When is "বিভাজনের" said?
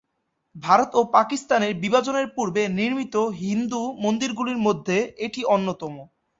1.83-2.27